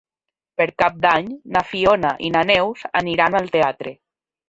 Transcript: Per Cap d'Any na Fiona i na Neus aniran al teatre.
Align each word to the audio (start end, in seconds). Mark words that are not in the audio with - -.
Per 0.61 0.65
Cap 0.83 0.97
d'Any 1.03 1.29
na 1.57 1.63
Fiona 1.73 2.15
i 2.31 2.35
na 2.39 2.45
Neus 2.53 2.91
aniran 3.05 3.43
al 3.45 3.57
teatre. 3.59 3.99